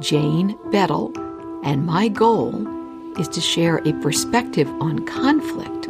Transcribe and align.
Jane 0.00 0.56
Beddall, 0.70 1.12
and 1.64 1.84
my 1.84 2.08
goal 2.08 2.66
is 3.18 3.28
to 3.28 3.40
share 3.40 3.78
a 3.78 3.92
perspective 3.94 4.68
on 4.80 5.04
conflict 5.06 5.88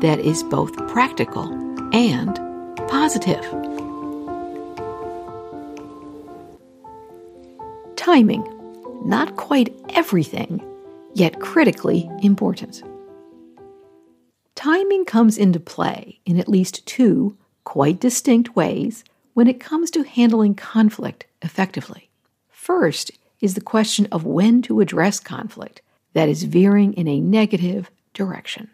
that 0.00 0.18
is 0.18 0.42
both 0.44 0.74
practical 0.88 1.44
and 1.94 2.36
positive. 2.88 3.44
Timing. 7.96 8.46
Not 9.04 9.36
quite 9.36 9.74
everything, 9.90 10.62
yet 11.14 11.40
critically 11.40 12.10
important. 12.22 12.82
Timing 14.54 15.06
comes 15.06 15.38
into 15.38 15.58
play 15.58 16.20
in 16.26 16.38
at 16.38 16.48
least 16.48 16.84
two 16.86 17.36
quite 17.64 17.98
distinct 17.98 18.54
ways 18.54 19.04
when 19.34 19.46
it 19.46 19.60
comes 19.60 19.90
to 19.92 20.02
handling 20.02 20.54
conflict 20.54 21.26
effectively. 21.40 22.10
First 22.50 23.10
is 23.40 23.54
the 23.54 23.60
question 23.60 24.06
of 24.12 24.24
when 24.24 24.62
to 24.62 24.80
address 24.80 25.20
conflict 25.20 25.82
that 26.12 26.28
is 26.28 26.44
veering 26.44 26.92
in 26.94 27.08
a 27.08 27.20
negative 27.20 27.90
direction. 28.12 28.68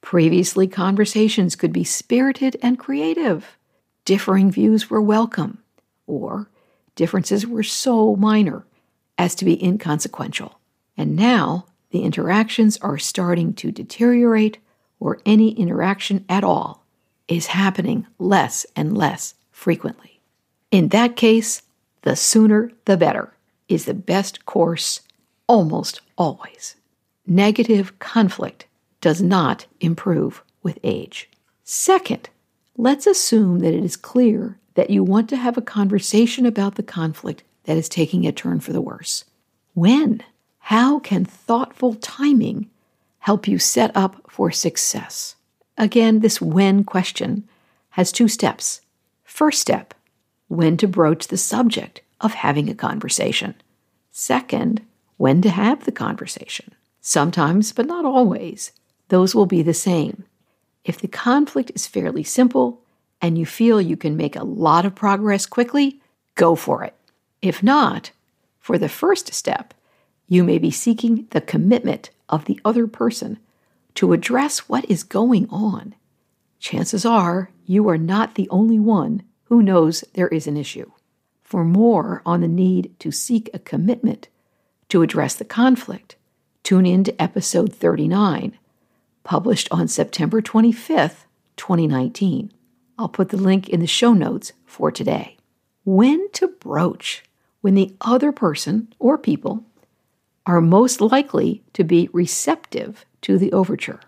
Previously, 0.00 0.66
conversations 0.66 1.56
could 1.56 1.72
be 1.72 1.84
spirited 1.84 2.56
and 2.62 2.78
creative. 2.78 3.56
Differing 4.04 4.50
views 4.50 4.90
were 4.90 5.00
welcome, 5.00 5.62
or 6.06 6.48
differences 6.96 7.46
were 7.46 7.62
so 7.62 8.16
minor 8.16 8.64
as 9.16 9.34
to 9.36 9.44
be 9.44 9.62
inconsequential. 9.62 10.58
And 10.96 11.14
now 11.14 11.66
the 11.90 12.02
interactions 12.02 12.76
are 12.78 12.98
starting 12.98 13.54
to 13.54 13.70
deteriorate, 13.70 14.58
or 14.98 15.20
any 15.24 15.52
interaction 15.52 16.24
at 16.28 16.42
all 16.42 16.84
is 17.28 17.46
happening 17.46 18.06
less 18.18 18.66
and 18.74 18.96
less 18.96 19.34
frequently. 19.52 20.20
In 20.70 20.88
that 20.88 21.16
case, 21.16 21.62
the 22.02 22.16
sooner 22.16 22.72
the 22.86 22.96
better 22.96 23.32
is 23.72 23.84
the 23.84 23.94
best 23.94 24.46
course 24.46 25.00
almost 25.46 26.00
always. 26.16 26.76
Negative 27.26 27.98
conflict 27.98 28.66
does 29.00 29.20
not 29.22 29.66
improve 29.80 30.42
with 30.62 30.78
age. 30.82 31.28
Second, 31.64 32.28
let's 32.76 33.06
assume 33.06 33.60
that 33.60 33.74
it 33.74 33.84
is 33.84 33.96
clear 33.96 34.58
that 34.74 34.90
you 34.90 35.02
want 35.04 35.28
to 35.28 35.36
have 35.36 35.56
a 35.56 35.62
conversation 35.62 36.46
about 36.46 36.76
the 36.76 36.82
conflict 36.82 37.42
that 37.64 37.76
is 37.76 37.88
taking 37.88 38.26
a 38.26 38.32
turn 38.32 38.60
for 38.60 38.72
the 38.72 38.80
worse. 38.80 39.24
When? 39.74 40.22
How 40.58 40.98
can 41.00 41.24
thoughtful 41.24 41.94
timing 41.94 42.70
help 43.18 43.48
you 43.48 43.58
set 43.58 43.94
up 43.96 44.30
for 44.30 44.50
success? 44.50 45.36
Again, 45.76 46.20
this 46.20 46.40
when 46.40 46.84
question 46.84 47.48
has 47.90 48.12
two 48.12 48.28
steps. 48.28 48.80
First 49.24 49.60
step, 49.60 49.94
when 50.48 50.76
to 50.76 50.86
broach 50.86 51.28
the 51.28 51.36
subject 51.36 52.02
of 52.22 52.34
having 52.34 52.70
a 52.70 52.74
conversation. 52.74 53.54
Second, 54.10 54.80
when 55.16 55.42
to 55.42 55.50
have 55.50 55.84
the 55.84 55.92
conversation. 55.92 56.72
Sometimes, 57.00 57.72
but 57.72 57.86
not 57.86 58.04
always, 58.04 58.72
those 59.08 59.34
will 59.34 59.46
be 59.46 59.62
the 59.62 59.74
same. 59.74 60.24
If 60.84 60.98
the 60.98 61.08
conflict 61.08 61.72
is 61.74 61.86
fairly 61.86 62.22
simple 62.22 62.80
and 63.20 63.36
you 63.36 63.44
feel 63.44 63.80
you 63.80 63.96
can 63.96 64.16
make 64.16 64.36
a 64.36 64.44
lot 64.44 64.86
of 64.86 64.94
progress 64.94 65.46
quickly, 65.46 66.00
go 66.34 66.54
for 66.54 66.82
it. 66.82 66.94
If 67.40 67.62
not, 67.62 68.12
for 68.58 68.78
the 68.78 68.88
first 68.88 69.34
step, 69.34 69.74
you 70.28 70.44
may 70.44 70.58
be 70.58 70.70
seeking 70.70 71.26
the 71.30 71.40
commitment 71.40 72.10
of 72.28 72.46
the 72.46 72.60
other 72.64 72.86
person 72.86 73.38
to 73.94 74.12
address 74.12 74.68
what 74.68 74.88
is 74.88 75.02
going 75.02 75.48
on. 75.50 75.94
Chances 76.58 77.04
are 77.04 77.50
you 77.66 77.88
are 77.88 77.98
not 77.98 78.34
the 78.36 78.48
only 78.48 78.78
one 78.78 79.22
who 79.44 79.62
knows 79.62 80.04
there 80.14 80.28
is 80.28 80.46
an 80.46 80.56
issue. 80.56 80.90
For 81.52 81.64
more 81.64 82.22
on 82.24 82.40
the 82.40 82.48
need 82.48 82.98
to 83.00 83.10
seek 83.12 83.50
a 83.52 83.58
commitment 83.58 84.28
to 84.88 85.02
address 85.02 85.34
the 85.34 85.44
conflict, 85.44 86.16
tune 86.62 86.86
in 86.86 87.04
to 87.04 87.22
episode 87.22 87.74
39, 87.74 88.56
published 89.22 89.68
on 89.70 89.86
September 89.86 90.40
25th, 90.40 91.26
2019. 91.58 92.54
I'll 92.98 93.10
put 93.10 93.28
the 93.28 93.36
link 93.36 93.68
in 93.68 93.80
the 93.80 93.86
show 93.86 94.14
notes 94.14 94.54
for 94.64 94.90
today. 94.90 95.36
When 95.84 96.30
to 96.30 96.48
broach 96.48 97.22
when 97.60 97.74
the 97.74 97.94
other 98.00 98.32
person 98.32 98.90
or 98.98 99.18
people 99.18 99.62
are 100.46 100.62
most 100.62 101.02
likely 101.02 101.62
to 101.74 101.84
be 101.84 102.08
receptive 102.14 103.04
to 103.20 103.36
the 103.36 103.52
overture. 103.52 104.00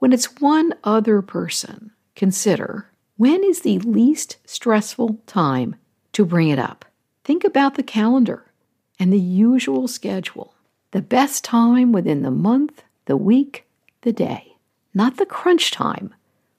When 0.00 0.12
it's 0.12 0.40
one 0.40 0.74
other 0.82 1.22
person, 1.22 1.92
consider 2.16 2.90
when 3.16 3.44
is 3.44 3.60
the 3.60 3.78
least 3.78 4.38
stressful 4.46 5.20
time 5.28 5.76
to 6.14 6.24
bring 6.24 6.48
it 6.48 6.58
up? 6.58 6.84
Think 7.28 7.44
about 7.44 7.74
the 7.74 7.82
calendar 7.82 8.46
and 8.98 9.12
the 9.12 9.20
usual 9.20 9.86
schedule, 9.86 10.54
the 10.92 11.02
best 11.02 11.44
time 11.44 11.92
within 11.92 12.22
the 12.22 12.30
month, 12.30 12.82
the 13.04 13.18
week, 13.18 13.66
the 14.00 14.14
day. 14.14 14.56
Not 14.94 15.18
the 15.18 15.26
crunch 15.26 15.70
time, 15.70 16.14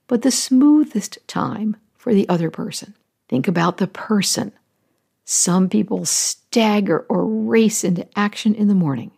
but 0.06 0.22
the 0.22 0.30
smoothest 0.30 1.18
time 1.28 1.76
for 1.98 2.14
the 2.14 2.30
other 2.30 2.52
person. 2.52 2.94
Think 3.28 3.48
about 3.48 3.78
the 3.78 3.88
person. 3.88 4.52
Some 5.26 5.70
people 5.70 6.06
stagger 6.06 7.04
or 7.10 7.26
race 7.26 7.84
into 7.84 8.08
action 8.16 8.54
in 8.54 8.68
the 8.68 8.76
morning, 8.76 9.10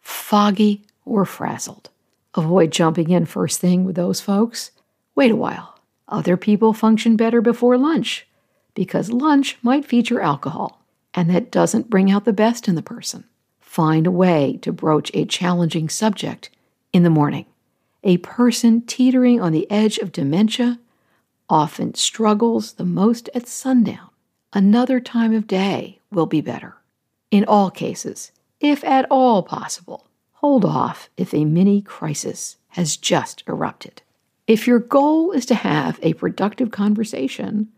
foggy 0.00 0.84
or 1.04 1.24
frazzled. 1.24 1.90
Avoid 2.36 2.70
jumping 2.70 3.10
in 3.10 3.26
first 3.26 3.58
thing 3.60 3.84
with 3.84 3.96
those 3.96 4.20
folks. 4.20 4.70
Wait 5.16 5.32
a 5.32 5.34
while. 5.34 5.76
Other 6.06 6.36
people 6.36 6.72
function 6.72 7.16
better 7.16 7.40
before 7.40 7.76
lunch 7.76 8.28
because 8.74 9.10
lunch 9.10 9.58
might 9.60 9.84
feature 9.84 10.20
alcohol 10.20 10.79
and 11.14 11.30
that 11.30 11.50
doesn't 11.50 11.90
bring 11.90 12.10
out 12.10 12.24
the 12.24 12.32
best 12.32 12.68
in 12.68 12.74
the 12.74 12.82
person. 12.82 13.24
Find 13.60 14.06
a 14.06 14.10
way 14.10 14.58
to 14.62 14.72
broach 14.72 15.10
a 15.14 15.24
challenging 15.24 15.88
subject 15.88 16.50
in 16.92 17.02
the 17.02 17.10
morning. 17.10 17.46
A 18.02 18.16
person 18.18 18.80
teetering 18.82 19.40
on 19.40 19.52
the 19.52 19.70
edge 19.70 19.98
of 19.98 20.12
dementia 20.12 20.78
often 21.48 21.94
struggles 21.94 22.74
the 22.74 22.84
most 22.84 23.28
at 23.34 23.46
sundown. 23.46 24.08
Another 24.52 25.00
time 25.00 25.34
of 25.34 25.46
day 25.46 26.00
will 26.10 26.26
be 26.26 26.40
better. 26.40 26.76
In 27.30 27.44
all 27.44 27.70
cases, 27.70 28.32
if 28.60 28.82
at 28.84 29.06
all 29.10 29.42
possible, 29.42 30.06
hold 30.34 30.64
off 30.64 31.10
if 31.16 31.32
a 31.32 31.44
mini 31.44 31.82
crisis 31.82 32.56
has 32.68 32.96
just 32.96 33.42
erupted. 33.46 34.02
If 34.46 34.66
your 34.66 34.80
goal 34.80 35.30
is 35.32 35.46
to 35.46 35.54
have 35.54 36.00
a 36.02 36.14
productive 36.14 36.70
conversation, 36.70 37.68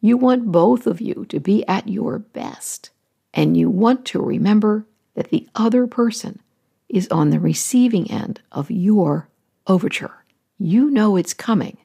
you 0.00 0.16
want 0.16 0.52
both 0.52 0.86
of 0.86 1.00
you 1.00 1.26
to 1.28 1.40
be 1.40 1.66
at 1.66 1.88
your 1.88 2.18
best. 2.18 2.90
And 3.34 3.56
you 3.56 3.68
want 3.68 4.04
to 4.06 4.20
remember 4.20 4.86
that 5.14 5.30
the 5.30 5.48
other 5.54 5.86
person 5.86 6.40
is 6.88 7.08
on 7.08 7.30
the 7.30 7.40
receiving 7.40 8.10
end 8.10 8.40
of 8.52 8.70
your 8.70 9.28
overture. 9.66 10.24
You 10.58 10.90
know 10.90 11.16
it's 11.16 11.34
coming, 11.34 11.76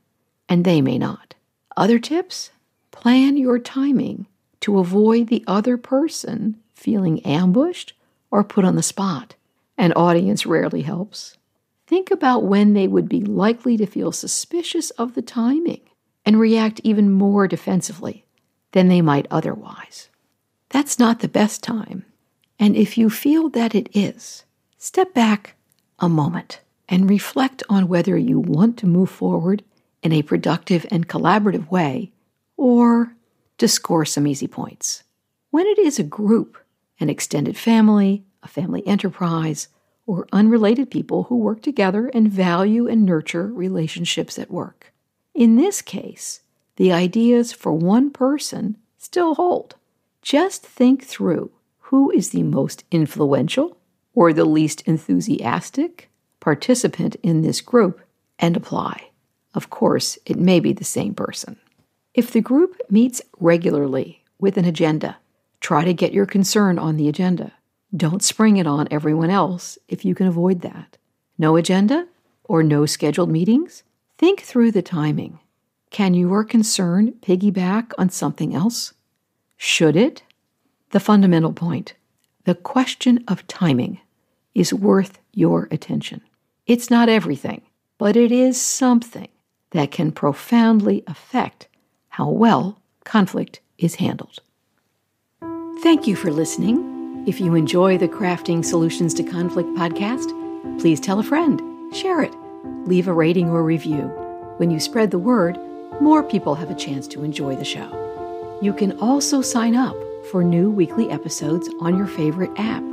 and 0.48 0.64
they 0.64 0.82
may 0.82 0.98
not. 0.98 1.36
Other 1.76 2.00
tips? 2.00 2.52
Plan 2.92 3.38
your 3.38 3.60
timing 3.60 4.28
to 4.62 4.80
avoid 4.80 5.28
the 5.28 5.44
other 5.48 5.78
person 5.78 6.58
feeling 6.74 7.20
ambushed 7.26 7.94
or 8.30 8.44
put 8.44 8.66
on 8.66 8.76
the 8.76 8.84
spot. 8.84 9.36
An 9.78 9.94
audience 9.94 10.46
rarely 10.46 10.84
helps. 10.84 11.38
Think 11.88 12.12
about 12.12 12.44
when 12.44 12.74
they 12.74 12.88
would 12.88 13.10
be 13.10 13.22
likely 13.22 13.76
to 13.78 13.86
feel 13.86 14.12
suspicious 14.12 14.92
of 14.92 15.16
the 15.16 15.22
timing 15.22 15.82
and 16.26 16.40
react 16.40 16.82
even 16.84 17.12
more 17.12 17.48
defensively 17.48 18.26
than 18.72 18.88
they 18.88 19.02
might 19.02 19.28
otherwise. 19.30 20.10
That's 20.70 21.00
not 21.00 21.20
the 21.20 21.28
best 21.28 21.64
time. 21.64 22.06
And 22.60 22.76
if 22.76 22.98
you 22.98 23.10
feel 23.10 23.50
that 23.50 23.76
it 23.76 23.90
is, 23.94 24.46
step 24.78 25.14
back 25.14 25.56
a 26.00 26.08
moment 26.08 26.62
and 26.88 27.10
reflect 27.10 27.64
on 27.70 27.88
whether 27.88 28.18
you 28.18 28.40
want 28.40 28.78
to 28.78 28.88
move 28.88 29.10
forward 29.10 29.64
in 30.04 30.12
a 30.12 30.22
productive 30.22 30.86
and 30.92 31.08
collaborative 31.08 31.70
way 31.70 32.12
or 32.58 33.14
to 33.58 33.68
score 33.68 34.06
some 34.06 34.28
easy 34.28 34.48
points. 34.48 35.04
When 35.50 35.66
it 35.68 35.78
is 35.78 36.00
a 36.00 36.04
group, 36.04 36.58
an 37.00 37.10
extended 37.10 37.58
family, 37.58 38.24
a 38.44 38.48
family 38.48 38.86
enterprise, 38.88 39.68
or 40.06 40.28
unrelated 40.32 40.90
people 40.90 41.24
who 41.24 41.38
work 41.38 41.62
together 41.62 42.08
and 42.14 42.32
value 42.32 42.88
and 42.88 43.06
nurture 43.06 43.48
relationships 43.48 44.40
at 44.40 44.52
work. 44.52 44.92
In 45.34 45.56
this 45.56 45.82
case, 45.82 46.42
the 46.76 46.92
ideas 46.92 47.54
for 47.54 47.74
one 47.74 48.12
person 48.12 48.78
still 48.98 49.36
hold. 49.36 49.76
Just 50.22 50.64
think 50.64 51.06
through 51.06 51.52
who 51.92 52.12
is 52.12 52.30
the 52.30 52.44
most 52.44 52.84
influential, 52.92 53.78
or 54.14 54.32
the 54.32 54.46
least 54.46 54.82
enthusiastic 54.88 56.10
participant 56.40 57.16
in 57.22 57.42
this 57.42 57.62
group 57.62 58.02
and 58.40 58.56
apply. 58.56 59.10
Of 59.54 59.70
course, 59.70 60.18
it 60.26 60.38
may 60.38 60.60
be 60.60 60.74
the 60.74 60.84
same 60.84 61.14
person. 61.14 61.58
If 62.14 62.32
the 62.32 62.42
group 62.42 62.80
meets 62.90 63.22
regularly 63.40 64.24
with 64.40 64.58
an 64.58 64.66
agenda, 64.66 65.18
try 65.60 65.84
to 65.84 65.94
get 65.94 66.14
your 66.14 66.26
concern 66.26 66.80
on 66.80 66.98
the 66.98 67.08
agenda. 67.08 67.54
Don't 67.96 68.24
spring 68.24 68.58
it 68.58 68.68
on 68.68 68.88
everyone 68.90 69.30
else 69.30 69.78
if 69.88 70.04
you 70.06 70.16
can 70.16 70.28
avoid 70.28 70.62
that. 70.62 70.98
No 71.38 71.58
agenda 71.58 72.08
or 72.46 72.64
no 72.64 72.86
scheduled 72.86 73.30
meetings? 73.30 73.84
Think 74.22 74.42
through 74.42 74.70
the 74.72 74.84
timing. 74.84 75.40
Can 75.90 76.14
your 76.14 76.44
concern 76.44 77.14
piggyback 77.24 77.92
on 77.98 78.12
something 78.12 78.54
else? 78.54 78.94
Should 79.58 79.96
it? 79.96 80.22
The 80.92 81.00
fundamental 81.00 81.54
point 81.54 81.96
the 82.46 82.54
question 82.54 83.24
of 83.28 83.48
timing 83.48 84.00
is 84.54 84.76
worth 84.76 85.18
your 85.34 85.68
attention. 85.72 86.22
It's 86.68 86.92
not 86.92 87.10
everything, 87.10 87.64
but 87.98 88.16
it 88.16 88.32
is 88.32 88.62
something 88.62 89.28
that 89.72 89.90
can 89.90 90.12
profoundly 90.12 91.04
affect 91.08 91.68
how 92.10 92.30
well 92.30 92.80
conflict 93.04 93.60
is 93.80 93.96
handled. 93.96 94.40
Thank 95.82 96.06
you 96.06 96.16
for 96.16 96.30
listening. 96.32 97.26
If 97.28 97.42
you 97.42 97.56
enjoy 97.56 97.98
the 97.98 98.08
Crafting 98.08 98.64
Solutions 98.64 99.16
to 99.16 99.24
Conflict 99.24 99.70
podcast, 99.70 100.30
please 100.80 101.00
tell 101.00 101.18
a 101.18 101.24
friend, 101.24 101.60
share 101.96 102.22
it, 102.22 102.36
leave 102.86 103.08
a 103.08 103.14
rating 103.14 103.50
or 103.50 103.64
review. 103.64 104.04
When 104.58 104.72
you 104.72 104.80
spread 104.80 105.12
the 105.12 105.20
word, 105.20 105.58
more 106.02 106.24
people 106.24 106.56
have 106.56 106.70
a 106.70 106.76
chance 106.76 107.08
to 107.10 107.24
enjoy 107.24 107.56
the 107.56 107.66
show. 107.66 107.98
You 108.62 108.74
can 108.74 108.98
also 109.00 109.42
sign 109.42 109.76
up 109.76 109.96
for 110.30 110.44
new 110.44 110.70
weekly 110.70 111.10
episodes 111.10 111.70
on 111.80 111.98
your 111.98 112.08
favorite 112.08 112.52
app, 112.58 112.84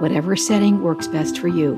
whatever 0.00 0.36
setting 0.36 0.82
works 0.82 1.08
best 1.08 1.38
for 1.38 1.48
you, 1.48 1.74